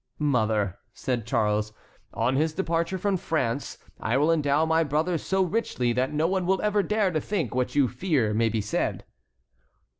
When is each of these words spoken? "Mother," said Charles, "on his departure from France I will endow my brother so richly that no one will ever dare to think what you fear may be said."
"Mother," 0.17 0.79
said 0.95 1.27
Charles, 1.27 1.73
"on 2.11 2.35
his 2.35 2.53
departure 2.53 2.97
from 2.97 3.17
France 3.17 3.77
I 3.99 4.17
will 4.17 4.31
endow 4.31 4.65
my 4.65 4.83
brother 4.83 5.15
so 5.19 5.43
richly 5.43 5.93
that 5.93 6.11
no 6.11 6.25
one 6.25 6.47
will 6.47 6.59
ever 6.63 6.81
dare 6.81 7.11
to 7.11 7.21
think 7.21 7.53
what 7.53 7.75
you 7.75 7.87
fear 7.87 8.33
may 8.33 8.49
be 8.49 8.61
said." 8.61 9.05